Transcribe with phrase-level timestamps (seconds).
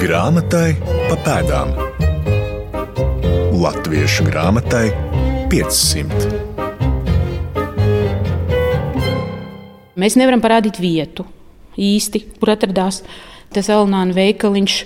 [0.00, 1.74] Grāmatai pa pēdām.
[3.60, 4.86] Latviešu grāmatai
[5.52, 6.30] 500.
[10.00, 11.26] Mēs nevaram parādīt vietu
[11.76, 13.02] īsti, kur atradās
[13.52, 14.78] tas Elnāna veikaliņš.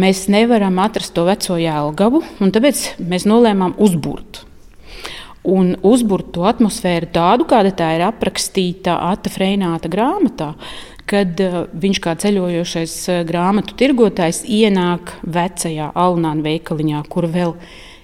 [0.00, 4.46] Mēs nevaram atrast to veco jēlgavu, un tāpēc mēs nolēmām uzbūrt.
[5.52, 10.54] Un uzbūrt to atmosfēru tādu, kāda tā ir aprakstīta Ata Freināta grāmatā,
[11.08, 17.54] kad uh, viņš kā ceļojošais uh, grāmatu tirgotājs ienāk vecajā Alnāna veikaliņā, kur vēl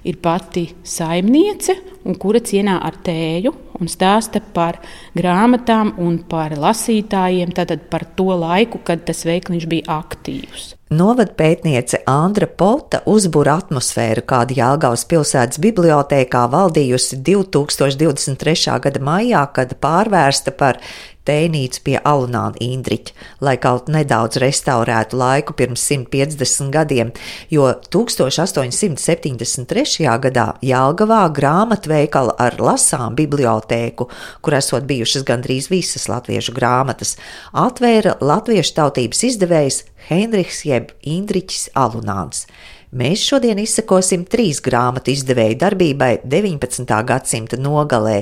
[0.06, 1.74] ir pati saimniece,
[2.06, 4.78] un kura cienā ar tēju un stāsta par
[5.16, 10.72] grāmatām un par lasītājiem, tātad par to laiku, kad tas veikliņš bija aktīvs.
[10.96, 18.78] Novada pētniece Andra Pota uzbūra atmosfēru, kāda Jālgavas pilsētas bibliotēkā valdījusi 2023.
[18.84, 20.78] gada maijā, kad pārvērsta par
[21.26, 23.12] tēnīcu pie Alunāna Indriķa,
[23.44, 27.08] lai kaut nedaudz restaurētu laiku pirms 150 gadiem,
[27.52, 30.06] jo 1873.
[30.26, 34.04] gadā Jālgavā grāmatveikala ar lasām bibliotēku,
[34.40, 37.16] kur esot bijušas gandrīz visas latviešu grāmatas,
[37.52, 42.46] atvēra latviešu tautības izdevējs Heinrichs jeb Indriķis Alunāns.
[42.94, 46.86] Mēs šodien izsakosim trīs grāmatu izdevēju darbībai 19.
[47.08, 48.20] gadsimta nogalē,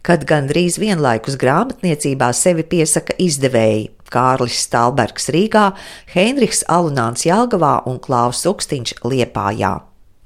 [0.00, 5.66] kad gandrīz vienlaikus grāmatniecībā sevi piesaka izdevēji Kārlis Stalbergs Rīgā,
[6.14, 9.74] Heinrichs Alunāns Jelgavā un Klaus Ukstiņš Liepājā.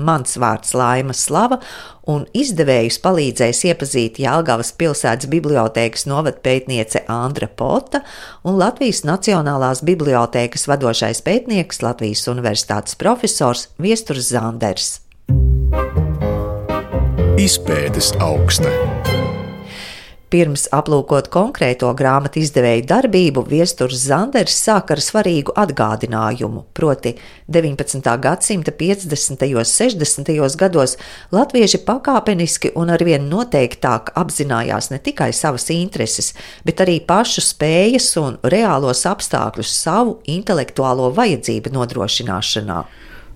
[0.00, 1.60] Mans vārds Laima Slava,
[2.10, 8.02] un izdevējus palīdzēs iepazīt Jālgavas pilsētas bibliotēkas novadpētniece Andra Pota
[8.42, 14.98] un Latvijas Nacionālās bibliotēkas vadošais pētnieks Latvijas Universitātes profesors Viesturs Zanders.
[17.40, 18.68] Izpētes augsta.
[20.30, 27.16] Pirms aplūkot konkrēto grāmatu izdevēju darbību, Viesturs Zanders sāk ar svarīgu atgādinājumu, proti
[27.50, 28.06] 19.
[28.22, 29.42] gadsimta 50.
[29.58, 30.30] un 60.
[30.60, 30.94] gados
[31.34, 36.30] latvieši pakāpeniski un arvien noteiktāk apzinājās ne tikai savas intereses,
[36.62, 42.84] bet arī pašu spējas un reālos apstākļus savu intelektuālo vajadzību nodrošināšanā.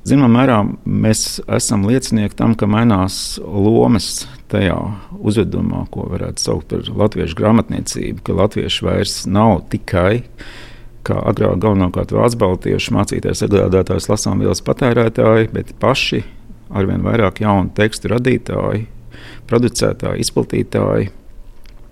[0.05, 4.77] Zināmā mērā mēs esam liecinieki tam, ka mainās lomas tajā
[5.17, 10.21] uzvedumā, ko varētu saukt par latviešu grāmatniecību, ka latvieši vairs nav tikai
[11.05, 16.23] kā agrāk galvenokārt vācu baltiešu mācītājs, sagādātājs, lasām vielas patērētāji, bet paši
[16.75, 18.87] arvien vairāk jaunu tekstu radītāji,
[19.49, 21.11] producētāji, izplatītāji.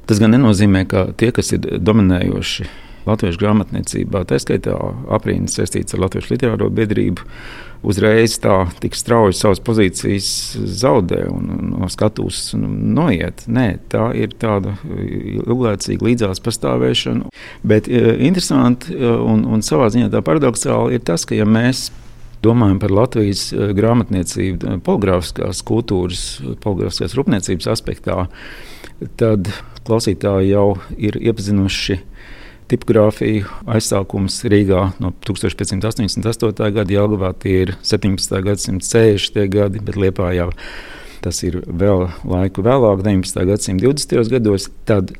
[0.08, 2.68] Tas gan nenozīmē, ka tie, kas ir dominējoši
[3.08, 4.76] latviešu grāmatniecībā, tā skaitā
[5.12, 7.26] aprīnas saistīts ar Latviešu literāro biedrību,
[7.82, 10.28] uzreiz tā tik strauji savas pozīcijas
[10.82, 13.42] zaudē un no skatuves noiet.
[13.50, 17.32] Nē, tā ir tāda ilglaicīga līdzās pastāvēšana.
[17.66, 21.88] Bet interesanti un, un savā ziņā tā paradoxāli ir tas, ka ja mēs
[22.42, 26.22] domājam par Latvijas grāmatniecību, poligrāfiskās kultūras,
[26.62, 28.24] poligrāfiskās rūpniecības aspektā,
[29.18, 29.50] tad
[29.86, 31.98] klausītāji jau ir iepazinuši
[32.72, 36.70] tipogrāfiju aizsākums Rīgā no 1588.
[36.72, 38.38] gada, Jālgavā tie ir 17.
[38.46, 39.46] gadsimta 60.
[39.52, 40.48] gadi, bet Liepājā
[41.22, 43.44] tas ir vēl laiku vēlāk, 19.
[43.52, 44.32] gadsimta 20.
[44.32, 44.68] gados.
[44.88, 45.12] Tad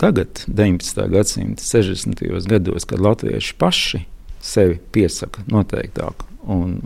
[0.00, 1.08] tagad, 19.
[1.12, 2.24] gadsimta 60.
[2.48, 4.04] gados, kad latvieši paši
[4.42, 6.78] sevi piesaka noteiktāk un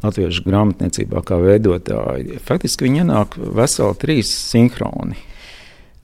[0.00, 5.18] latviešu grāmatniecībā kā veidotāji, faktiski viņi ienāk veseli trīs sinhroni.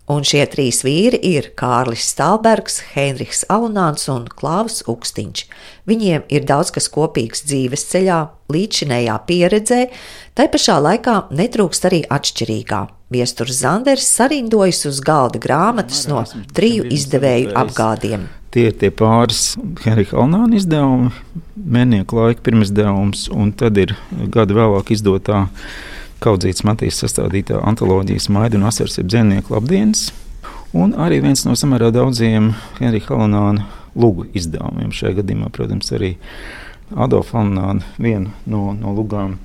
[0.04, 5.46] Un šie trīs vīri ir Kārlis Stalbergs, Heinrichs Alunāns un Klāvs Ukstiņš.
[5.88, 8.18] Viņiem ir daudz kas kopīgs dzīves ceļā,
[8.52, 9.78] līdzinējā pieredzē,
[10.36, 12.82] tai pašā laikā netrūkst arī atšķirīgā.
[13.16, 16.20] Viesturs Zanders sarindojas uz galda grāmatas no
[16.52, 18.28] triju izdevēju apgādiem.
[18.52, 19.54] Tie ir tie pāris
[19.86, 21.14] Henrika Alnāna izdevumi,
[21.56, 23.96] mēnieku laika pirmizdevums, un tad ir
[24.36, 25.46] gadu vēlāk izdotā
[26.24, 30.06] Kaudzītas Matīs sastādītā antoloģijas Maidu un Asars ir dzīvnieku labdienas,
[30.72, 34.94] un arī viens no samērā daudziem Henrika Halonāna lugu izdevumiem.
[34.94, 36.14] Šajā gadījumā, protams, arī
[36.96, 39.36] Adolfa Halonāna viena no, no lugām.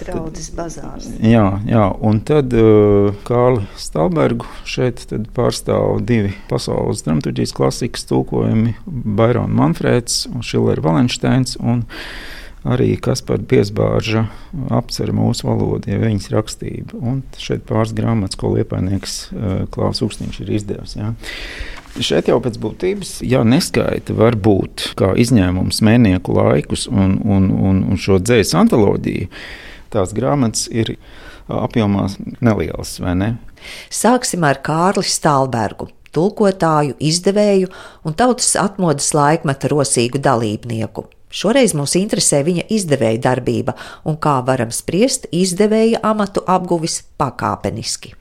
[0.00, 1.10] Draudzes bazārs.
[1.22, 5.04] Jā, jā, un tad uh, Kārli Stalbergu šeit
[5.36, 8.74] pārstāv divi pasaules dramaturgijas klasikas tulkojumi-
[9.20, 11.58] Bairona Manfrēds un Šilera Valensteins.
[11.60, 11.84] Un
[12.64, 14.24] arī Kaspars Piesbārža
[14.74, 16.98] apcer mūsu valodu, ja viņas rakstība.
[16.98, 20.96] Un šeit pāris grāmatas, ko liepainieks eh, Klaus Ukstiņš ir izdevis.
[20.98, 21.12] Ja.
[21.94, 27.84] Šeit jau pēc būtības, ja neskaita, var būt kā izņēmums mēnieku laikus un, un, un,
[27.92, 29.28] un šo dzējas antoloģiju.
[29.94, 30.96] Tās grāmatas ir
[31.46, 32.08] apjomā
[32.42, 33.28] nelielas, vai ne?
[33.94, 37.70] Sāksim ar Kārli Stalbergu tulkotāju, izdevēju
[38.06, 41.06] un tautas atmodas laikmeta rosīgu dalībnieku.
[41.34, 43.74] Šoreiz mūs interesē viņa izdevēja darbība
[44.06, 48.14] un kā varam spriest izdevēja amatu apguvis pakāpeniski.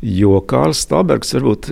[0.00, 1.70] Jo Kārlis Stalbergs varbūt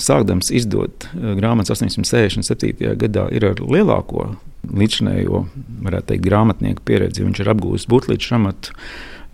[0.00, 2.96] sākdams izdot eh, grāmatas 867.
[3.00, 4.34] gadā ir ar lielāko
[4.64, 5.42] līdzinējo,
[5.84, 7.24] varētu teikt, grāmatnieku pieredzi.
[7.24, 8.72] Viņš ir apgūlis būtlīdz amatu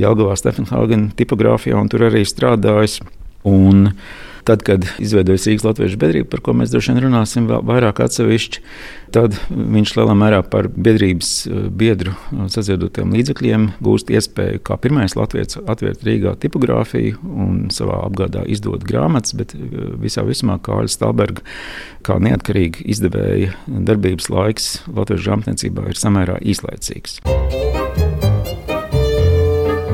[0.00, 2.98] Jelgavā Stefenhāgena tipogrāfijā un tur arī strādājis.
[3.46, 3.92] Un
[4.48, 8.62] Tad, kad izveidojas Rīgas Latviešu biedrība, par ko mēs droši vien runāsim vēl vairāk atsevišķi,
[9.14, 12.14] tad viņš lielā mērā par biedrības eh, biedru
[12.52, 19.34] saziedotiem līdzekļiem gūst iespēju kā pirmais latviečs atvērt Rīgā tipogrāfiju un savā apgādā izdot grāmatas,
[19.36, 19.64] bet eh,
[20.00, 21.44] visā vismā Kārļa Stalberga
[22.06, 27.20] kā neatkarīga izdevēja darbības laiks latviešu grāmatniecībā ir samērā īslaicīgs.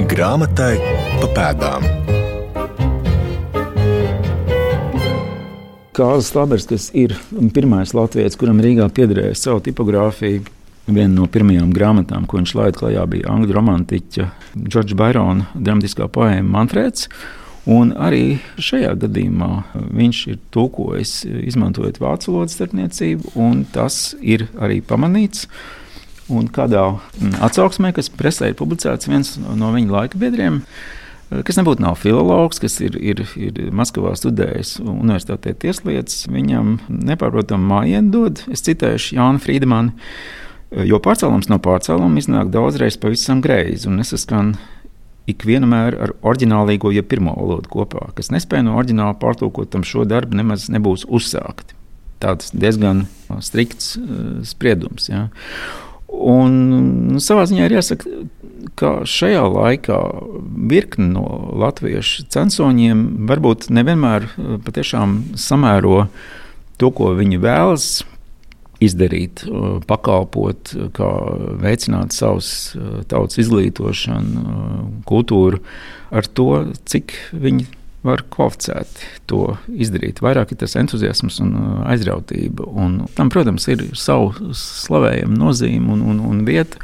[0.07, 0.77] Grāmatai
[1.21, 2.16] pa pēdām.
[5.97, 7.15] Kārlis Stabers, kas ir
[7.57, 10.43] pirmais latviečs, kuram Rīgā piederēja savu tipogrāfiju.
[10.87, 14.27] Viena no pirmajām grāmatām, ko viņš laida klajā, bija angļu romantiķa
[14.61, 17.09] Džordža Bairona dramatiskā poēma Manfreds.
[17.73, 19.49] Un arī šajā gadījumā
[19.97, 21.15] viņš ir tulkojis,
[21.49, 25.49] izmantojot vācu valodas starpniecību, un tas ir arī pamanīts.
[26.29, 26.85] Un kādā
[27.41, 30.61] atsauksmē, kas presē ir publicēts, viens no viņa laika biedriem
[31.31, 38.13] kas nebūtu nav filologs, kas ir, ir, ir Maskavā studējis universitātē tieslietas, viņam nepārprotami mājiņu
[38.15, 38.43] dod.
[38.53, 44.55] Es citēšu Jānu Frīdmanu, eh, jo pārcēlums no pārcēluma iznāk daudzreiz pavisam greizi un nesaskan
[45.27, 50.39] ikvienmēr ar oriģinālīgo, ja pirmo valodu kopā, kas nespēja no oriģināla pārtulkot tam šo darbu
[50.39, 51.75] nemaz nebūs uzsākti.
[52.23, 53.05] Tāds diezgan
[53.45, 55.11] strikts uh, spriedums.
[55.11, 55.27] Ja.
[56.07, 56.59] Un,
[57.13, 58.11] nu, savā ziņā ir jāsaka,
[58.79, 60.01] ka šajā laikā
[60.71, 61.27] virkni no
[61.63, 66.07] latviešu censoņiem varbūt nevienmēr eh, patiešām samēro
[66.81, 67.89] to, ko viņi vēlas
[68.85, 71.11] izdarīt, eh, pakalpot, kā
[71.63, 75.63] veicināt savus eh, tautas izglītošanu, kultūru,
[76.15, 76.51] ar to,
[76.87, 77.67] cik viņi
[78.07, 80.23] var kvalificēti to izdarīt.
[80.25, 82.67] Vairāk ir tas entuziasms un uh, aizrautība.
[82.79, 86.81] Un tam, protams, ir savu slavējama nozīme un, un, un vieta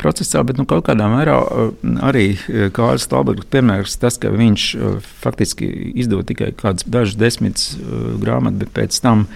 [0.00, 1.72] procesā, bet nu, kaut kādā mērā uh,
[2.08, 4.68] arī uh, Kārlis Stalbergs piemērs tas, ka viņš
[5.24, 5.68] faktiski
[6.00, 7.74] izdod tikai kādus dažus desmitus
[8.20, 9.26] grāmatas, bet pēc tam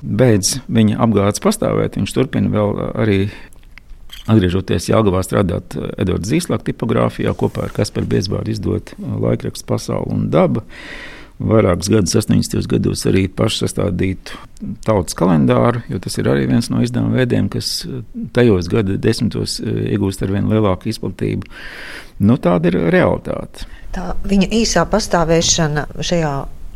[0.00, 2.00] beidz viņa apgādes pastāvēt.
[2.00, 3.20] Viņš turpina vēl arī
[4.28, 10.12] Atgriežoties Jāgavā strādāt eh, Edvards Zīslāka tipogrāfijā kopā ar Kasparu Biezbāru izdot eh, laikrakstu Pasauli
[10.12, 10.64] un daba.
[11.40, 12.66] Vairākus gadus, 80.
[12.68, 14.36] gados, arī pašu sastādītu
[14.84, 18.02] tautas kalendāru, jo tas ir arī viens no izdevuma veidiem, kas eh,
[18.36, 21.48] tajos gada desmitos iegūst ar vien lielāku izplatību.
[22.20, 23.64] Nu, tāda ir realitāte.
[23.96, 26.34] Tā viņa īsā pastāvēšana šajā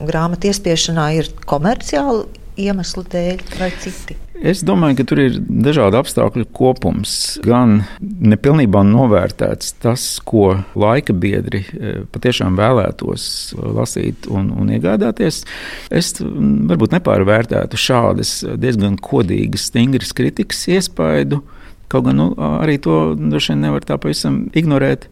[0.09, 2.25] grāmatā iespiešanā ir komerciāli
[2.61, 4.17] iemeslu dēļ vai citi?
[4.45, 7.15] Es domāju, ka tur ir dažādi apstākļu kopums.
[7.45, 15.45] Gan nepilnībā novērtēts tas, ko laika biedri e, patiešām vēlētos lasīt un, un iegādāties.
[15.95, 21.45] Es varbūt nepārvērtētu šādas diezgan kodīgas, stingras kritikas iespaidu.
[21.93, 25.07] Kaut gan nu, arī to droši vien nevar tā pavisam ignorēt.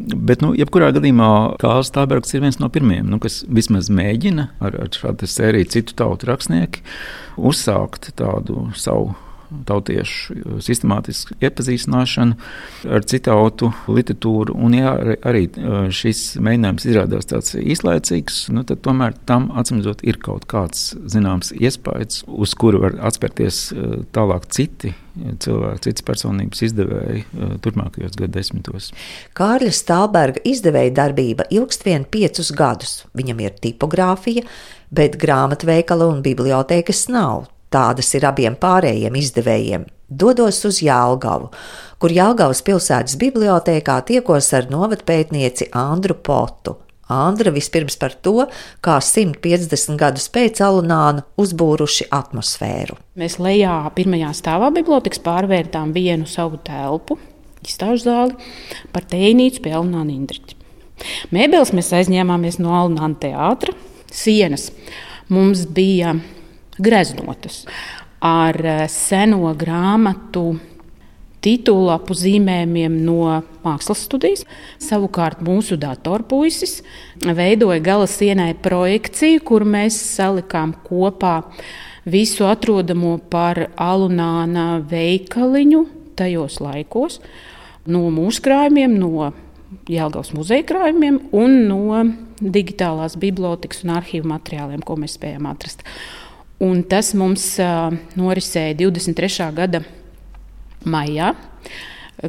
[0.00, 1.30] Bet, nu, jebkurā gadījumā
[1.60, 5.96] Kāls Tābergs ir viens no pirmajiem, nu, kas vismaz mēģina ar, ar šādu sēriju citu
[5.98, 6.84] tautu rakstnieku
[7.50, 9.12] uzsākt tādu savu
[9.66, 12.36] tautiešu sistemātisku iepazīstināšanu
[12.90, 14.56] ar citu tautu literatūru.
[14.56, 14.94] Un, ja
[15.26, 15.46] arī
[15.94, 22.24] šis mēģinājums izrādās tāds īslaicīgs, nu, tad tomēr tam atsimzot ir kaut kāds zināms iespējas,
[22.26, 23.62] uz kuru var atspērties
[24.16, 27.24] tālāk citi cilvēki, citas personības izdevēji
[27.64, 28.90] turpmākajos gadsimtos.
[29.36, 33.00] Kārļa Stalberga izdevēja darbība ilgst vien piecus gadus.
[33.18, 34.46] Viņam ir tipogrāfija,
[34.94, 37.48] bet grāmatveikala un bibliotēkas nav.
[37.70, 39.86] Tādas ir abiem pārējiem izdevējiem.
[40.10, 41.52] Dodos uz Jālgavu,
[42.02, 46.74] kur Jālgavas pilsētas bibliotēkā tiekos ar novatpētnieci Andru Potu.
[47.10, 48.46] Andra vispirms par to,
[48.82, 52.98] kā 150 gadus pēc Alunāna uzbūruši atmosfēru.
[53.18, 57.18] Mēs lejā pirmajā stāvā bibliotekas pārvērtām vienu savu telpu,
[57.66, 58.50] izstāžu zāli,
[58.94, 60.58] par tēnīcu pie Alunāna Indriķa.
[61.34, 63.74] Mēbeles mēs aizņēmāmies no Alunāna teātra,
[64.10, 64.68] sienas.
[65.30, 66.16] Mums bija
[66.82, 67.64] greznotas
[68.20, 70.58] ar eh, seno grāmatu
[71.40, 74.44] titulapu zīmējumiem no mākslas studijas.
[74.82, 76.80] Savukārt mūsu datorpuisis
[77.24, 81.40] veidoja gala sienai projekciju, kur mēs salikām kopā
[82.10, 85.84] visu atrodamo par alunāna veikaliņu
[86.20, 87.20] tajos laikos,
[87.88, 89.30] no mūsu krājumiem, no
[89.90, 92.00] Jēlgavas muzeja krājumiem un no
[92.40, 95.84] digitālās bibliotekas un arhīvu materiāliem, ko mēs spējām atrast.
[96.60, 97.54] Un tas mums
[98.20, 99.46] norisēja 23.
[99.56, 99.80] gada
[100.84, 101.32] maijā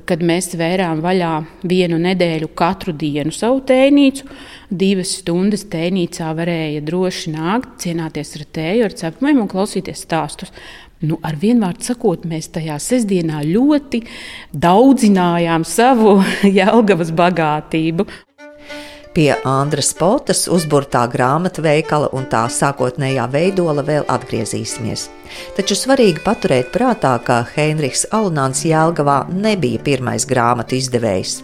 [0.07, 1.31] kad mēs vērām vaļā
[1.67, 4.27] vienu nedēļu katru dienu savu tēnīcu.
[4.71, 10.53] Divas stundas tēnīcā varēja droši nākt, cienāties ar tēju, ar cepumiem un klausīties stāstus.
[11.01, 14.03] Nu, ar vienu vārdu sakot, mēs tajā sestdienā ļoti
[14.53, 16.19] daudzinājām savu
[16.59, 18.05] jēlgavas bagātību.
[19.11, 25.09] Pie Andras Potas uzburtā grāmatu veikala un tā sākotnējā veidola vēl atgriezīsimies.
[25.57, 31.41] Taču svarīgi paturēt prātā, ka Heinrichs Alunāns Jēlgavā nebija pirmais grāmatu izdevējs.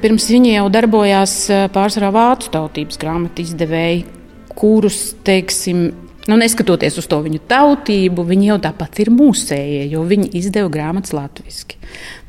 [0.00, 4.06] Pirms viņa jau darbojās eh, pārsvarā vācu tautības grāmatu izdevēji,
[4.56, 5.86] kurus, teiksim,
[6.24, 11.12] nu, neskatoties uz to viņu tautību, viņi jau tāpat ir mūsējie, jo viņi izdeva grāmatas
[11.12, 11.76] latviešu.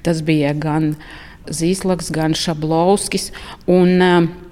[0.04, 0.98] Tas bija gan
[1.46, 3.32] Zīslaks, gan Šablovskis.
[3.70, 4.45] Un, uh,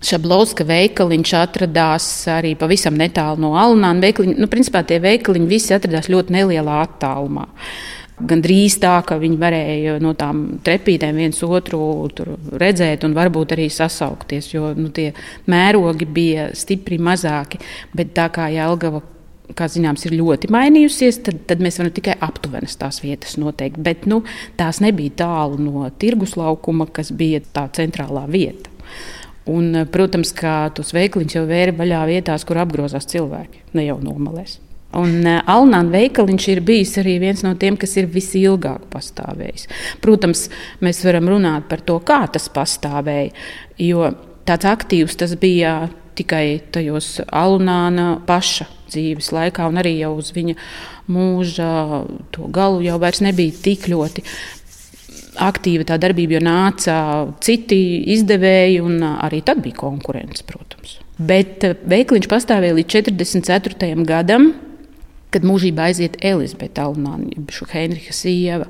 [0.00, 3.52] Šablauska veikaliņš atradās arī pavisam netālu no
[4.00, 4.38] veikaliņa.
[4.40, 7.46] Nu, principā tie veikaliņi visi atradās ļoti nelielā attālumā.
[8.20, 13.70] Gan drīz tā, ka viņi varēja no tām trepītēm viens otru redzēt un varbūt arī
[13.72, 15.10] sasaukties, jo nu, tie
[15.48, 17.60] mērogi bija stipri mazāki.
[17.96, 19.00] Bet tā kā Jelgava
[19.56, 23.80] kā zināms, ir ļoti mainījusies, tad, tad mēs varam tikai aptuvenas tās vietas noteikt.
[23.82, 24.22] Bet nu,
[24.60, 28.70] tās nebija tālu no tirgus laukuma, kas bija tā centrālā vieta.
[29.50, 33.98] Un, eh, protams, ka tos veikaliņus jau vēra vaļā vietās, kur apgrozās cilvēki, ne jau
[34.02, 34.58] nomalēs.
[34.98, 39.68] Un uh, Alnāna veikaliņš ir bijis arī viens no tiem, kas ir visilgāk pastāvējis.
[40.02, 40.48] Protams,
[40.82, 43.30] mēs varam runāt par to, kā tas pastāvēja,
[43.78, 44.10] jo
[44.48, 45.76] tāds aktīvs tas bija
[46.18, 50.56] tikai tajos Alnāna paša dzīves laikā, un arī jau uz viņa
[51.10, 51.70] mūža
[52.34, 54.24] to galu jau nebija tik ļoti
[55.38, 56.96] aktīva tā darbība, jo nāca
[57.44, 57.78] citi
[58.16, 60.98] izdevēji, un arī tad bija konkurence, protams.
[61.20, 63.92] Bet veikliņš pastāvēja līdz 44.
[64.08, 64.50] gadam,
[65.30, 68.66] kad mūžībā aiziet Elizabete Alnāna, jeb Heinricha sieva.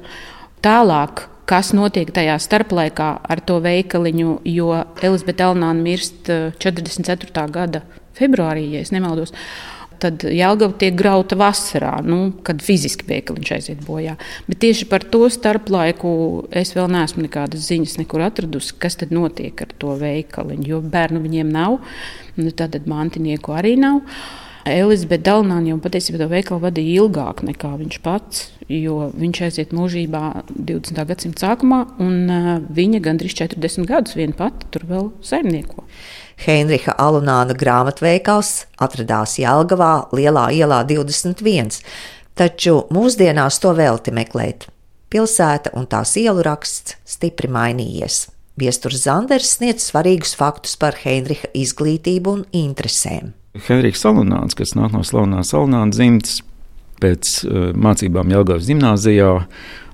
[0.61, 7.47] Tālāk, kas notiek tajā starplaikā ar to veikaliņu, jo Elizabete Alnāna mirst 44.
[7.55, 7.85] gada
[8.19, 9.33] februārī, ja nemaldos
[10.03, 14.17] tad Jālgava tiek grauta vasarā, nu, kad fiziski veikaliņš aiziet bojā.
[14.49, 16.13] Bet tieši par to starplaiku
[16.63, 21.23] es vēl neesmu nekādas ziņas nekur atradusi, kas tad notiek ar to veikaliņu, jo bērnu
[21.25, 21.81] viņiem nav,
[22.41, 24.05] nu, tad mantinieku arī nav.
[24.69, 30.23] Elizabete Dalnāna jau patiesībā to veikalu vadīja ilgāk nekā viņš pats, jo viņš aiziet mūžībā
[30.53, 31.01] 20.
[31.09, 35.87] gadsimta sākumā, un uh, viņa gandrīz 40 gadus viena pati tur vēl saimnieko.
[36.41, 41.83] Heinricha Alunāna grāmatveikals atradās Jelgavā, Lielā ielā 21,
[42.39, 44.65] taču mūsdienās to velti meklēt.
[45.13, 48.31] Pilsēta un tās ielu raksts stipri mainījies.
[48.61, 53.35] Viesturs Zanders sniedz svarīgus faktus par Heinricha izglītību un interesēm.
[53.67, 56.41] Henriks Salunāns, kas nāk no slavenās Salunāna dzimtas,
[57.01, 59.31] pēc uh, mācībām Jelgavas gimnājā,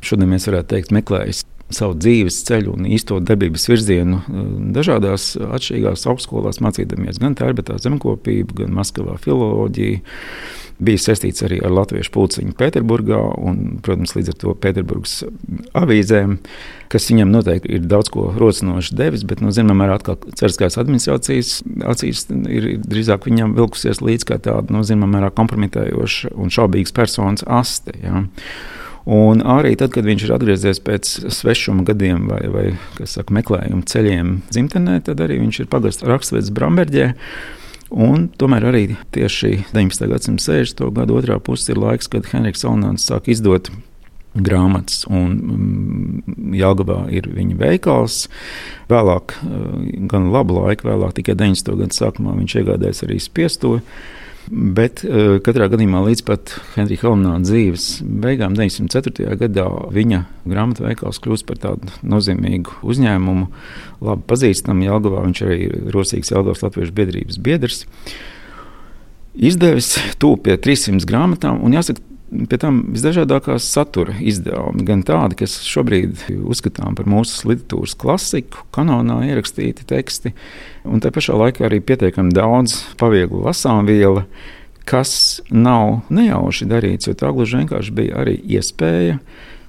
[0.05, 1.43] šodien mēs varētu teikt, meklējis
[1.73, 4.45] savu dzīves ceļu un īsto darbības virzienu eh,
[4.77, 10.03] dažādās atšķirīgās augstskolās, mācīdamies gan tērbetā zemkopību, gan Maskavā filoloģiju.
[10.77, 13.17] Bija saistīts arī ar latviešu pulciņu Pēterburgā
[13.49, 15.15] un, protams, līdz ar to Pēterburgas
[15.73, 16.35] avīzēm,
[16.93, 21.63] kas viņam noteikti ir daudz ko rosinoši devis, bet, nu, zināmā mērā, atkal cerskās administrācijas
[21.89, 27.47] acīs ir drīzāk viņam vilkusies līdz kā tāda, nu, zināmā mērā kompromitējoša un šaubīgas personas
[27.49, 27.97] aste.
[28.05, 28.27] Ja.
[29.07, 32.65] Un arī tad, kad viņš ir atgriezies pēc svešuma gadiem vai, vai
[33.07, 37.13] saka, meklējuma ceļiem dzimtenē, tad arī viņš ir pagasts raksturīgs Bramberģē.
[37.95, 38.83] Un tomēr arī
[39.15, 40.09] tieši 19.
[40.11, 40.83] gadsimta 60.
[40.97, 43.71] gada otrā puse ir laiks, kad Henriks Alnāns sāk izdot
[44.37, 48.27] grāmatas, un mm, Jāgabā ir viņa veikals.
[48.91, 51.79] Vēlāk, eh, gan labu laiku, vēlāk tikai 90.
[51.79, 53.85] gada sākumā viņš iegādājās arī spiestoju.
[54.51, 59.35] Bet uh, katrā gadījumā līdz pat Henrika Kalnāna dzīves beigām, 904.
[59.41, 63.49] gadā, viņa grāmatveikals kļūst par tādu nozīmīgu uzņēmumu,
[64.07, 65.25] labi pazīstamu Jelgavā.
[65.27, 67.83] Viņš arī ir rosīgs Jelgavas Latviešu biedrības biedrs.
[69.37, 75.61] Izdevis tūp pie 300 grāmatām, un jāsaka, Pie tam visdažādākās satura izdevumi, gan tādi, kas
[75.63, 80.33] šobrīd uzskatām par mūsu literatūras klasiku, kanonā ierakstīti teksti,
[80.91, 84.25] un te pašā laikā arī pietiekami daudz pavieglu lasām vielu,
[84.87, 89.21] kas nav nejauši darīts, jo tā gluži vienkārši bija arī iespēja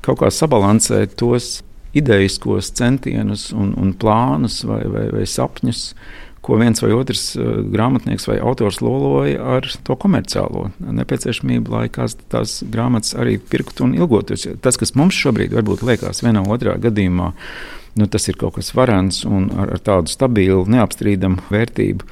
[0.06, 1.60] kaut kā sabalansēt tos
[1.98, 5.92] idejiskos centienus un, un plānus vai, vai, vai sapņus
[6.48, 11.88] ko viens vai otrs uh, grāmatnieks vai autors loloja ar to komerciālo nepieciešamību, lai
[12.32, 14.48] tās grāmatas arī pirktu un ilgotos.
[14.64, 17.34] Tas, kas mums šobrīd varbūt liekas vienā otrā gadījumā,
[18.00, 22.12] nu, tas ir kaut kas varants un ar, ar tādu stabilu, neapstrīdamu vērtību.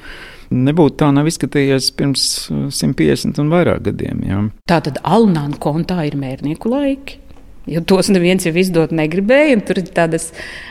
[0.56, 4.20] Nebūtu tā, nav izskatījies pirms 150 uh, un vairāk gadiem.
[4.28, 4.42] Jā.
[4.70, 7.22] Tā tad Alnāna kontā ir mērnieku laiki.
[7.66, 9.56] Jo tos neviens jau izdot negribēja.
[9.66, 10.28] Tur ir tādas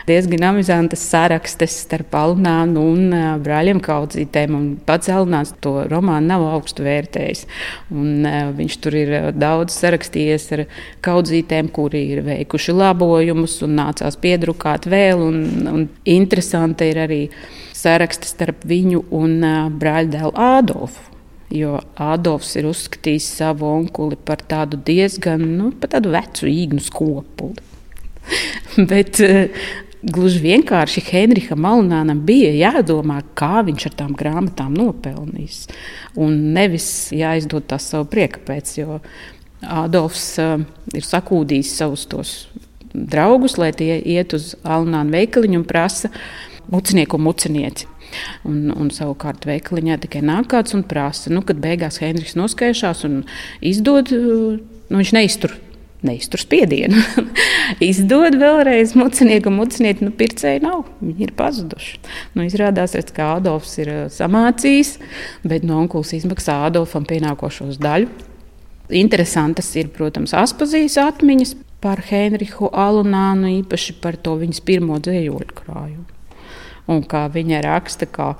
[0.08, 4.54] diezgan amizantas sarakstes starp Alnānu un brāļiem kaudzītēm.
[4.56, 7.44] Un pats Alnāns to romānu nav augstu vērtējis.
[7.92, 8.24] Un,
[8.56, 10.64] viņš tur ir daudz sarakstījies ar
[11.04, 15.20] kaudzītēm, kuri ir veikuši labojumus un nācās piedrukāt vēl.
[15.26, 15.42] Un,
[15.74, 15.84] un
[16.16, 17.20] interesanti ir arī
[17.76, 19.36] saraksti starp viņu un
[19.76, 21.15] brāļdēlu Ādolfu.
[21.54, 27.54] Jo Ādams ir uzskatījis savu onkuli par tādu diezgan nu, par tādu vecu īgnu skopuli.
[28.90, 29.46] Bet uh,
[30.02, 35.64] gluži vienkārši Henriham Alnānam bija jādomā, kā viņš ar tām grāmatām nopelnīs.
[36.18, 39.00] Un nevis jāizdod tās savu prieka pēc, jo
[39.62, 40.58] Ādams uh,
[40.94, 42.34] ir sakūdījis savus tos
[42.96, 46.10] draugus, lai tie iet uz Alnānu veikaliņu un prasa
[46.72, 47.88] mucinieku un mucinieci.
[48.46, 53.22] Un, un savukārt veikaliņā tikai nāk kāds un prasa, nu, kad beigās Henrijs noskaišās un
[53.64, 55.56] izdod, nu, viņš neiztur.
[56.06, 57.00] Neiztur spiedienu.
[57.82, 60.84] Izdod vēlreiz mucinieku, un mucinieki nu, pircēji nav.
[61.00, 61.96] Viņi ir pazuduši.
[62.36, 64.92] Nu, izrādās, redz, ka Adolfs ir samācījis,
[65.48, 68.12] bet no onkulis izmaksā Adolfam pienākošos daļu.
[69.00, 76.15] Interesantas ir, protams, Aspazijas atmiņas par Henrihu Alunānu, īpaši par to viņas pirmo dzējoļu krājumu
[76.90, 78.08] un kā viņa raksta.
[78.10, 78.34] Kā,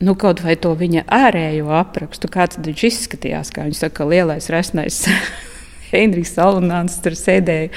[0.00, 5.02] Nu, kaut vai to viņa ārējo aprakstu, kāds viņš izskatījās, kā viņš saka, lielais resnais
[5.90, 7.68] Heinrichs Salonāns tur sēdēja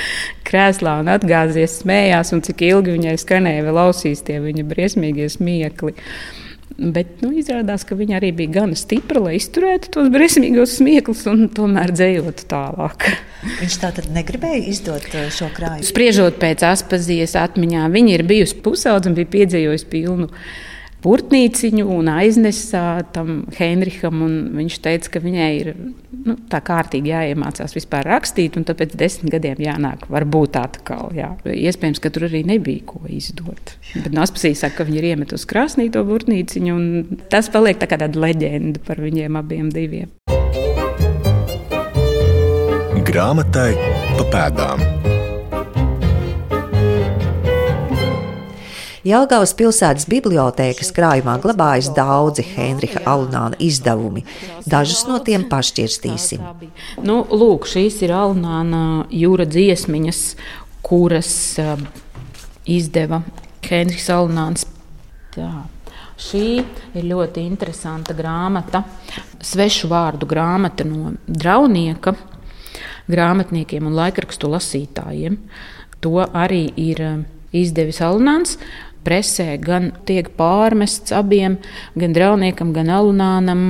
[0.47, 5.97] krēslā un atgāzies, smējās, un cik ilgi viņai skanēja vēl ausīs tie viņa briesmīgie smiekli.
[6.77, 11.45] Bet nu, izrādās, ka viņa arī bija gana stipra, lai izturētu tos briesmīgos smieklus un
[11.53, 13.11] tomēr dzējotu tālāk.
[13.59, 15.85] Viņš tā tad negribēja izdot uh, šo krājumu.
[15.85, 20.31] Spriežot pēc Aspazijas atmiņā, viņa ir bijusi pusaudze un bija piedzīvojusi pilnu
[21.03, 24.23] purtnīciņu un aiznesa tam Heinricham.
[24.55, 25.71] Viņš teica, ka viņai ir
[26.23, 30.07] nu, tā kārtīgi jāiemācās vispār rakstīt, un tāpēc desmit gadiem jānāk.
[30.13, 31.33] Varbūt atkal, jā.
[31.43, 33.75] Iespējams, ka tur arī nebija ko izdot.
[33.93, 37.99] Bet Naspasī saka, ka viņi ir iemetusi krāsnī to purtnīciņu, un tas paliek tā kā
[38.01, 40.13] tāda leģenda par viņiem abiem diviem.
[43.03, 43.73] Grāmatai
[44.17, 45.22] pa pēdām.
[49.03, 54.23] Jelgavas pilsētas bibliotēkas krājumā glabājas daudzi Henriha Alunāna izdevumi.
[54.63, 56.43] Dažus no tiem pašķirstīsim.
[57.03, 60.21] Nu, lūk, šīs ir Alunāna jūra dziesmiņas,
[60.87, 61.75] kuras uh,
[62.63, 63.19] izdeva
[63.67, 64.63] Henriks Alunāns.
[65.35, 65.51] Tā.
[66.23, 66.45] Šī
[66.95, 68.85] ir ļoti interesanta grāmata,
[69.43, 72.13] svešu vārdu grāmata no Draunieka
[73.11, 75.37] grāmatniekiem un laikrakstu lasītājiem.
[76.03, 77.03] To arī ir
[77.51, 78.57] izdevis Alunāns
[79.03, 81.57] presē gan tiek pārmests abiem,
[81.99, 83.63] gan drauniekam, gan alunānam,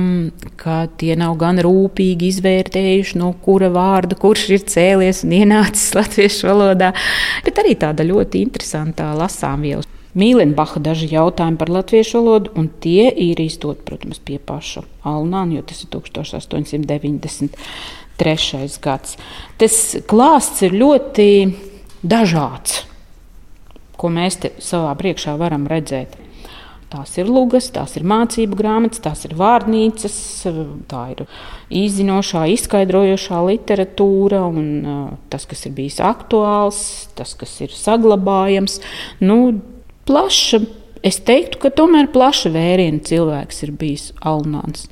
[0.60, 6.42] ka tie nav gan rūpīgi izvērtējuši, no kura vārda kurš ir cēlies un ienācis latviešu
[6.50, 6.88] valodā,
[7.46, 9.84] bet arī tāda ļoti interesanta lasāmviela.
[10.14, 15.62] Mīlenbacha daži jautājumi par latviešu valodu, un tie ir izdot, protams, pie paša Alnāna, jo
[15.66, 18.78] tas ir 1893.
[18.84, 19.18] gads.
[19.58, 19.74] Tas
[20.06, 21.28] klāsts ir ļoti
[22.06, 22.93] dažāds
[24.00, 26.18] ko mēs savā priekšā varam redzēt.
[26.94, 30.16] Tās ir lugas, tās ir mācību grāmatas, tās ir vārnīcas,
[30.86, 31.24] tā ir
[31.74, 34.68] izzinošā, izskaidrojošā literatūra un
[35.32, 36.78] tas, kas ir bijis aktuāls,
[37.18, 38.78] tas, kas ir saglabājams.
[39.26, 39.56] Nu,
[40.06, 40.62] plaša,
[41.02, 44.86] es teiktu, ka tomēr plaša vēriena cilvēks ir bijis Alnāns.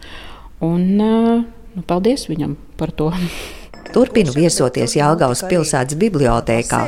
[0.59, 3.13] Un, nu, paldies viņam par to!
[3.93, 6.81] Turpinu viesoties Jālgavas pilsētas bibliotēkā,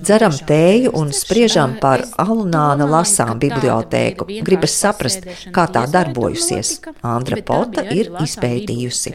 [0.00, 4.28] dzeram tēju un spriežam par Alunāna lasām bibliotēku.
[4.46, 6.78] Gribas saprast, kā tā darbojusies.
[7.06, 9.14] Andra Pota ir izpētījusi.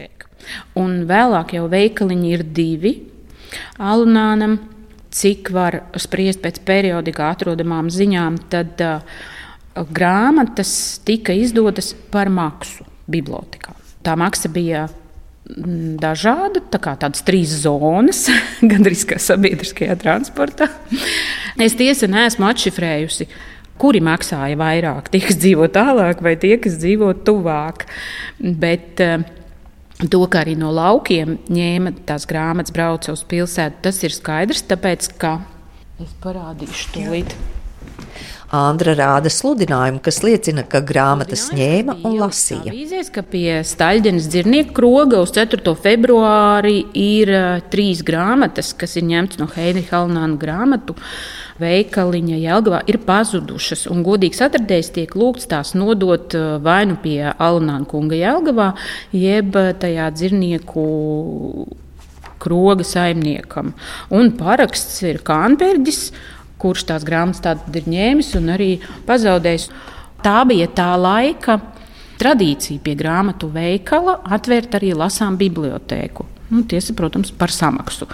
[0.78, 2.94] Un vēlāk jau veikaliņi ir divi.
[3.82, 4.56] Alunānam,
[5.12, 9.20] cik var spriest pēc periodikā atrodamām ziņām, tad uh,
[9.92, 10.72] grāmatas
[11.06, 13.76] tika izdotas par maksu bibliotekā.
[14.02, 14.86] Tā maksa bija
[15.46, 18.26] dažāda, tā kā tādas trīs zonas,
[18.70, 20.70] gandrīz kā sabiedriskajā transportā.
[21.60, 23.28] Es tiesa neesmu atšifrējusi,
[23.82, 27.88] kuri maksāja vairāk, tie, kas dzīvo tālāk, vai tie, kas dzīvo tuvāk.
[28.38, 29.24] Bet eh,
[30.06, 35.10] to, ka arī no laukiem ņēma tās grāmatas, brauca uz pilsētu, tas ir skaidrs, tāpēc
[35.18, 35.40] ka
[36.02, 37.61] es parādīšu to līdzi.
[38.52, 42.68] Andra rāda sludinājumu, kas liecina, ka grāmatas ņēma un lasīja.
[42.68, 45.72] Avīzēs, ka pie Staļģenes dzirnieku kroga uz 4.
[45.80, 47.32] februāri ir
[47.72, 50.98] trīs grāmatas, kas ir ņemtas no Heinricha Alnāna grāmatu
[51.62, 53.86] veikaliņa Jelgavā ir pazudušas.
[53.88, 58.74] Un godīgs atradējs tiek lūgts tās nodot vai nu pie Alnāna kunga Jelgavā,
[59.16, 60.84] jeb tajā dzirnieku
[62.42, 63.72] kroga saimniekam.
[64.12, 66.10] Un paraksts ir Kanberģis,
[66.62, 68.72] kurš tās grāmatas ir ņēmis un arī
[69.08, 69.68] pazaudējis.
[70.22, 71.58] Tā bija tā laika
[72.22, 76.28] tradīcija pie grāmatu veikala atvērt arī lasām bibliotēku.
[76.52, 78.06] Nu, tiesa, protams, par samaksu.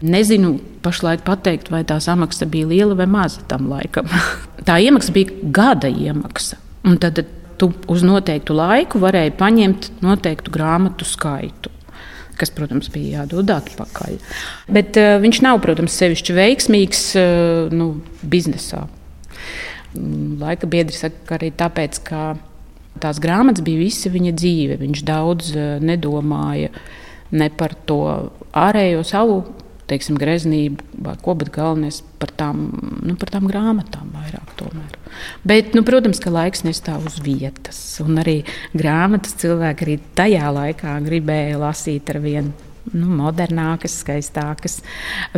[0.00, 4.08] Nezinu pašlaik pateikt, vai tā samaksa bija liela vai maza tam laikam.
[4.68, 6.58] tā iemaksa bija gada iemaksa.
[6.88, 7.20] Un tad
[7.60, 11.70] tu uz noteiktu laiku varēji paņemt noteiktu grāmatu skaitu
[12.42, 14.18] kas, protams, bija jādod atpakaļ.
[14.72, 18.84] Bet uh, viņš nav, protams, sevišķi veiksmīgs uh, nu, biznesā.
[19.94, 22.26] Mm, laika biedri saka, ka arī tāpēc, ka
[23.02, 24.78] tās grāmatas bija visa viņa dzīve.
[24.82, 26.74] Viņš daudz uh, nedomāja
[27.32, 28.02] ne par to
[28.52, 29.42] ārējo savu
[29.92, 32.66] teiksim, greznību vai ko, bet galvenais par tām,
[33.04, 34.54] nu, par tām grāmatām vairāk.
[34.60, 35.01] Tomēr.
[35.48, 38.40] Bet, nu, protams, ka laiks nestāv uz vietas, un arī
[38.76, 42.52] grāmatas cilvēki arī tajā laikā gribēja lasīt ar vienu.
[42.92, 44.80] Nu, modernākas, skaistākas.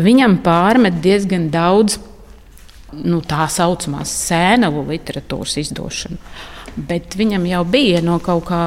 [0.00, 1.98] Viņam pārmet diezgan daudz
[3.04, 6.16] nu, tā saucamās sēnavu literatūras izdošanu,
[6.88, 8.64] bet viņam jau bija no kaut kā,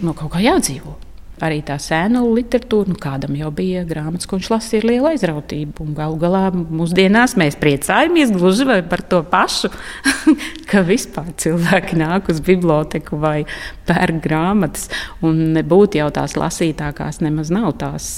[0.00, 1.09] no kaut kā jādzīvot
[1.44, 5.86] arī tā sēnu literatūra, nu, kādam jau bija grāmatas, ko viņš lasīja ar lielu aizrautību.
[5.96, 9.72] Galu galā mūsdienās mēs priecājamies gluži par to pašu,
[10.70, 13.44] ka vispār cilvēki nāk uz biblioteku vai
[13.88, 14.88] pērk grāmatas,
[15.24, 18.10] un nebūtu jau tās lasītākās, nemaz nav tās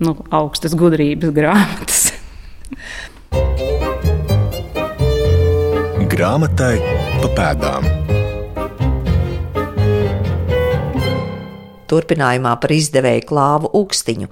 [0.00, 2.08] nu, augstas gudrības grāmatas.
[6.10, 6.74] Grāmatai
[7.22, 8.18] pa pēdām.
[11.90, 14.30] Turpinājumā par izdevēju Klāvu Ukstiņu.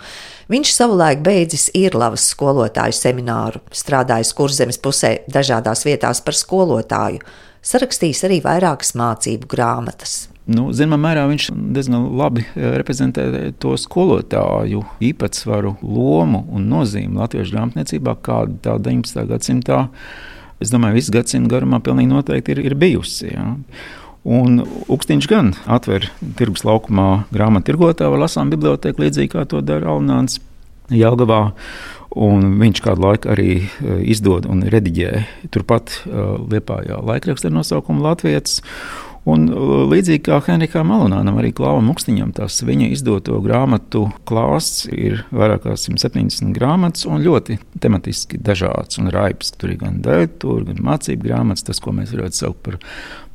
[0.48, 7.20] Viņš savulaik beidzis Irlavas skolotāju semināru, strādājis kurzemes pusē dažādās vietās par skolotāju,
[7.60, 10.28] sarakstījis arī vairākas mācību grāmatas.
[10.48, 13.26] Nu, Zināmā mērā viņš diezgan labi eh, reprezentē
[13.60, 19.26] to skolotāju īpatsvaru, lomu un nozīmi latviešu grāmatniecībā, kāda tā 19.
[19.28, 19.82] gadsimtā,
[20.64, 23.28] es domāju, visu gadsimtu garumā pilnīgi noteikti ir, ir bijusi.
[23.34, 23.50] Ja.
[24.26, 30.40] Un Ukstīņš gan atver tirgus laukumā grāmatu tirgotāju lasām biblioteku, līdzīgi kā to dara Alnāns
[30.90, 31.52] Jelgavā.
[32.18, 35.10] Un viņš kādu laiku arī e, izdod un rediģē
[35.52, 38.62] turpat uh, Liepājā laikraksta nosaukumu Latvijas.
[39.28, 45.24] Un, uh, līdzīgi kā Henrikam Malonānam, arī Klauvam Ukstiņam, tās viņa izdoto grāmatu klāsts ir
[45.34, 49.50] vairāk kā 170 grāmatas un ļoti tematiski dažāds un raibs.
[49.58, 52.78] Tur ir gan dēļtūra, gan mācību grāmatas, tas, ko mēs varētu saukt par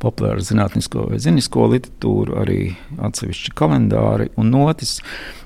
[0.04, 2.60] populāru zinātnisko vai zinisko literatūru, arī
[3.04, 4.98] atsevišķi kalendāri un notis.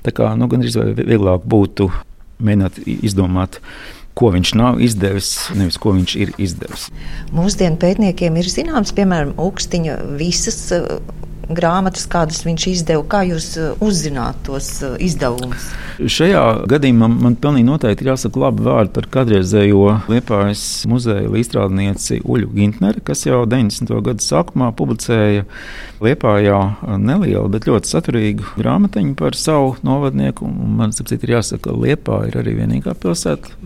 [0.06, 1.90] Tā kā nu, gandrīz vai vieglāk būtu
[2.38, 3.60] mēģināt izdomāt
[4.18, 6.88] ko viņš nav izdevis, nevis ko viņš ir izdevis.
[7.36, 10.58] Mūsdienu pētniekiem ir zināms, piemēram, Ukstiņa visas
[11.48, 13.04] grāmatas, kādas viņš izdeva.
[13.08, 15.70] Kā jūs uh, uzzināt tos uh, izdevumus?
[15.98, 22.52] Šajā gadījumā man pilnīgi noteikti ir jāsaka labi vārdi par kādreizējo Liepājas muzeja līdzstrādnieci Uļu
[22.54, 23.96] Gintneri, kas jau 90.
[24.06, 25.46] gadu sākumā publicēja
[26.04, 26.60] Liepājā
[27.00, 30.46] nelielu, bet ļoti saturīgu grāmatiņu par savu novadnieku.
[30.46, 33.56] Un man, sapcīt, ir jāsaka, ka Liepā ir arī vienīgā pilsēta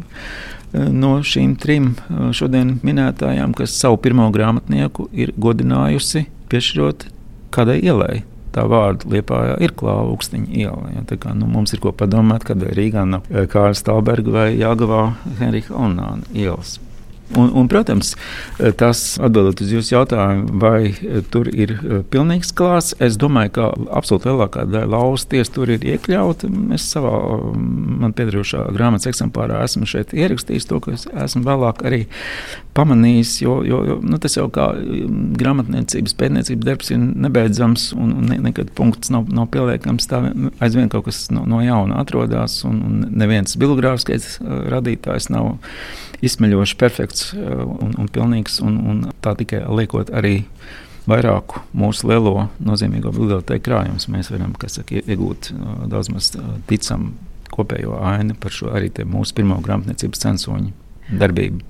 [0.72, 1.92] no šīm trim
[2.32, 7.06] šodien minētājām, kas savu pirmo grāmatnieku ir godinājusi, piešķirot
[7.54, 8.22] kādai ielai.
[8.52, 10.90] Tā vārda liepā ir klāva augstiņa iela.
[10.92, 15.06] Ja, tā kā, nu, mums ir ko padomāt, kad Rīgā nav Kārlis Stalberga vai Jāgavā
[15.40, 16.76] Henrika Alnāna ielas.
[17.36, 18.12] Un, un, protams,
[18.76, 23.68] tas atbildot uz jūsu jautājumu, vai eh, tur ir eh, pilnīgs klāsts, es domāju, ka
[23.96, 26.50] absolūti lielākā daļa lausties tur ir iekļauta.
[26.76, 27.14] Es savā
[27.56, 32.02] man piedarošā grāmatas eksemplārā esmu šeit ierakstījis to, ko es esmu vēlāk arī
[32.76, 38.14] pamanījis, jo, jo, jo nu, tas jau kā mm, grāmatniecības, pētniecības darbs ir nebeidzams un,
[38.20, 40.08] un ne, nekad punkts nav, nav pieliekams.
[40.10, 40.22] Tā
[40.64, 45.54] aizvien kaut kas no, no jauna atrodas un, un neviens bibliogrāfiskais eh, radītājs nav
[46.22, 48.60] izsmeļoši perfekts eh, un, un pilnīgs.
[48.64, 50.42] Un, un tā tikai liekot arī
[51.08, 57.12] vairāku mūsu lielo nozīmīgo bibliotēku krājumus, mēs varam saka, iegūt eh, daudz maz eh, ticamu
[57.52, 60.72] kopējo ainu par šo arī mūsu pirmo grāmatniecības censoņu
[61.20, 61.60] darbību.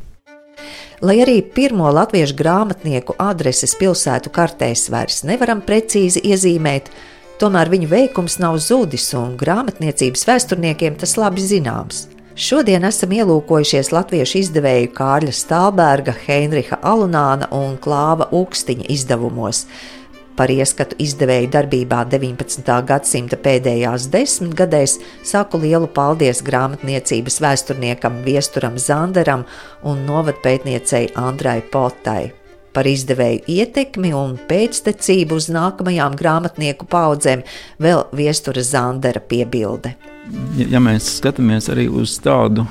[1.02, 6.92] Lai arī pirmo latviešu grāmatnieku adreses pilsētu kartēs vairs nevaram precīzi iezīmēt,
[7.42, 12.06] tomēr viņu veikums nav zudis un grāmatniecības vēsturniekiem tas labi zināms.
[12.32, 19.66] Šodien esam ielūkojušies latviešu izdevēju Kārļa Stālberga, Heinricha Alunāna un Klāva Ukstiņa izdevumos.
[20.32, 22.72] Par ieskatu izdevēju darbībā 19.
[22.88, 24.96] gadsimta pēdējās desmitgadēs
[25.28, 29.44] saku lielu paldies grāmatniecības vēsturniekam Viesturam Zanderam
[29.84, 32.41] un novadpētniecei Andrai Potai.
[32.72, 37.44] Par izdevēju ietekmi un pēctecību uz nākamajām grāmatnieku paudzēm
[37.82, 39.92] vēl viestura Zandera piebilde.
[40.56, 42.62] Ja mēs skatāmies arī uz tādu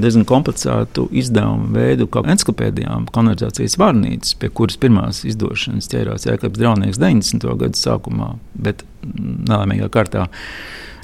[0.00, 6.98] diezgan komplicētu izdevumu veidu, kā encyklopēdijām, konverzācijas vārnīcas, pie kuras pirmās izdošanas ķērās Jēkabs Draunieks
[7.02, 7.46] 90.
[7.60, 8.30] gada sākumā,
[8.66, 10.24] bet nelaimīgā kārtā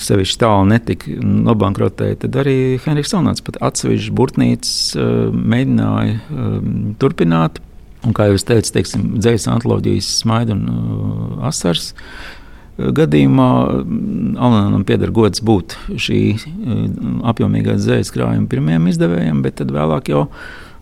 [0.02, 6.56] sevišķi tālu netika nobankrotēta, tad arī Henriks Salnāts pat atsevišķi burtnīcas uh, mēģināja uh,
[7.02, 7.60] turpināt.
[8.02, 11.92] Un, kā jau es teicu, teiksim, dzējas antoloģijas smaidu un uh, asars
[12.78, 13.48] gadījumā
[13.84, 20.24] mm, Alanam pieder gods būt šī mm, apjomīgā dzīslas krājuma pirmajam izdevējam, bet vēlāk jau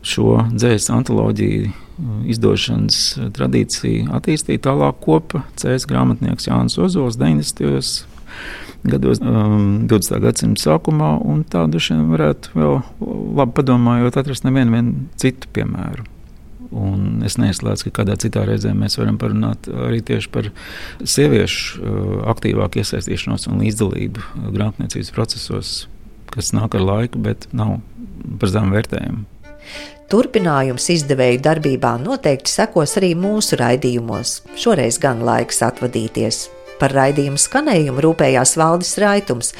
[0.07, 3.03] šo dzīslas antoloģiju mm, izdošanas
[3.37, 8.07] tradīciju attīstīja tālāk kopa CS grāmatnieks Jānis Ozols 90.
[8.89, 10.23] gados, um, 20.
[10.25, 12.81] gadsimta sākumā, un tādu šiem varētu vēl
[13.43, 16.07] labi padomājot atrast nevienu citu piemēru.
[16.71, 20.51] Un es neizslēdzu, ka kādā citā reizē mēs varam parunāt arī tieši par
[21.03, 25.73] sieviešu uh, aktīvāku iesaistīšanos un līdzdalību uh, grāmatniecības procesos,
[26.31, 27.81] kas nāk ar laiku, bet nav
[28.39, 29.27] par zemu vērtējumu.
[30.11, 34.41] Turpinājums izdevēju darbībā noteikti sekos arī mūsu raidījumos.
[34.59, 36.49] Šoreiz gan laiks atvadīties.
[36.81, 39.53] Par raidījumu skanējumu rūpējās Valdis Raitums,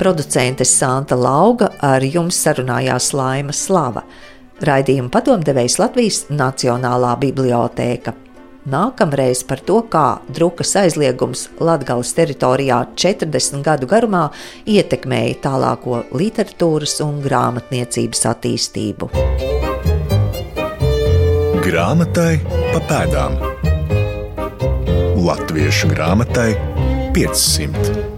[0.00, 4.04] producente Santa Lauga, ar jums sarunājās Laima Slava.
[4.58, 8.14] Raidījuma padomdevējs Latvijas Nacionālā bibliotēka.
[8.68, 14.24] Nākamreiz par to, kā drukas aizliegums Latvijas teritorijā 40 gadu garumā
[14.68, 19.12] ietekmēja tālāko literatūras un grāmatniecības attīstību.
[21.64, 22.34] Grāmatai
[22.74, 23.40] pa pēdām
[25.22, 26.52] Latviešu grāmatai
[27.14, 28.17] 500.